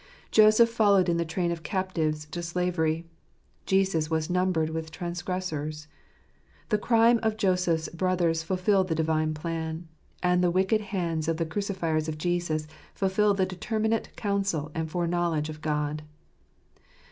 Joseph 0.31 0.71
followed 0.71 1.09
in 1.09 1.17
the 1.17 1.23
train 1.25 1.51
of 1.51 1.61
captives 1.61 2.25
to 2.31 2.41
slavery; 2.41 3.05
Jesus 3.67 4.09
was 4.09 4.31
numbered 4.31 4.71
with 4.71 4.89
transgressors. 4.89 5.87
The 6.69 6.79
crime 6.79 7.19
of 7.21 7.37
Joseph's 7.37 7.87
brothers 7.87 8.41
fulfilled 8.41 8.87
the 8.87 8.95
Divine 8.95 9.35
plan; 9.35 9.87
and 10.23 10.43
the 10.43 10.49
wicked 10.49 10.81
hands 10.81 11.27
of 11.27 11.37
the 11.37 11.45
crucifiers 11.45 12.07
of 12.09 12.17
Jesus 12.17 12.65
fulfilled 12.95 13.37
the 13.37 13.45
determinate 13.45 14.15
counsel 14.15 14.71
and 14.73 14.89
foreknowledge 14.89 15.49
of 15.49 15.61
God. 15.61 16.01